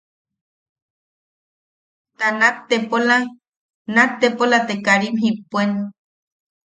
Te 2.17 2.27
nat 2.39 2.55
tepola... 2.69 3.17
nat 3.95 4.11
tepola 4.21 4.57
te 4.67 4.73
karim 4.85 5.13
jippuen. 5.23 5.71